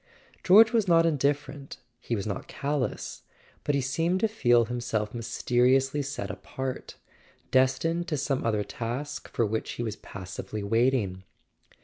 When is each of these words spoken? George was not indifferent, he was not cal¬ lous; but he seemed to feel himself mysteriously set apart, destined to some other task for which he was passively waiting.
George 0.43 0.73
was 0.73 0.87
not 0.87 1.05
indifferent, 1.05 1.77
he 1.99 2.15
was 2.15 2.25
not 2.25 2.47
cal¬ 2.47 2.79
lous; 2.89 3.21
but 3.63 3.75
he 3.75 3.81
seemed 3.81 4.19
to 4.21 4.27
feel 4.27 4.65
himself 4.65 5.13
mysteriously 5.13 6.01
set 6.01 6.31
apart, 6.31 6.95
destined 7.51 8.07
to 8.07 8.17
some 8.17 8.43
other 8.43 8.63
task 8.63 9.29
for 9.31 9.45
which 9.45 9.73
he 9.73 9.83
was 9.83 9.97
passively 9.97 10.63
waiting. 10.63 11.21